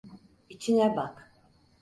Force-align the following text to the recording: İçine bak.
İçine 0.49 0.95
bak. 0.95 1.31